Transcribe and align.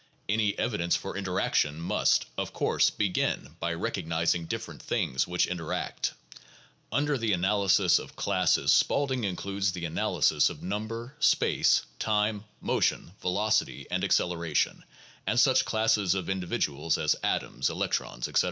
Any 0.27 0.57
evidence 0.57 0.95
for 0.95 1.15
interaction 1.15 1.79
must, 1.79 2.25
of 2.35 2.53
course, 2.53 2.89
begin 2.89 3.55
by 3.59 3.75
recognizing 3.75 4.47
different 4.47 4.81
things 4.81 5.27
which 5.27 5.45
interact. 5.45 6.13
Under 6.91 7.19
the 7.19 7.33
analysis 7.33 7.99
of 7.99 8.15
classes 8.15 8.73
Spaulding 8.73 9.25
includes 9.25 9.73
the 9.73 9.85
analysis 9.85 10.49
of 10.49 10.63
number, 10.63 11.13
space, 11.19 11.83
time, 11.99 12.45
motion, 12.61 13.11
velocity, 13.19 13.85
and 13.91 14.03
acceleration, 14.03 14.83
and 15.27 15.39
such 15.39 15.65
classes 15.65 16.15
of 16.15 16.31
individuals 16.31 16.97
as 16.97 17.15
atoms, 17.21 17.69
electrons, 17.69 18.27
etc. 18.27 18.39